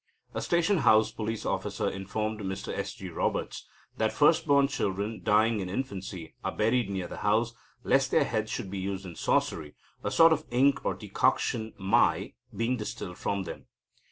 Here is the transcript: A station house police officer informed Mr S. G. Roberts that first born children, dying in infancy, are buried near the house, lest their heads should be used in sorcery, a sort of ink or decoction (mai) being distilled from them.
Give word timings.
A 0.33 0.41
station 0.41 0.79
house 0.79 1.11
police 1.11 1.45
officer 1.45 1.87
informed 1.87 2.39
Mr 2.39 2.75
S. 2.75 2.93
G. 2.95 3.09
Roberts 3.09 3.67
that 3.97 4.11
first 4.11 4.47
born 4.47 4.67
children, 4.67 5.21
dying 5.23 5.59
in 5.59 5.69
infancy, 5.69 6.33
are 6.43 6.51
buried 6.55 6.89
near 6.89 7.05
the 7.07 7.17
house, 7.17 7.53
lest 7.83 8.09
their 8.09 8.23
heads 8.25 8.49
should 8.49 8.71
be 8.71 8.79
used 8.79 9.05
in 9.05 9.15
sorcery, 9.15 9.75
a 10.03 10.09
sort 10.09 10.33
of 10.33 10.43
ink 10.49 10.83
or 10.83 10.95
decoction 10.95 11.73
(mai) 11.77 12.33
being 12.57 12.77
distilled 12.77 13.19
from 13.19 13.43
them. 13.43 13.67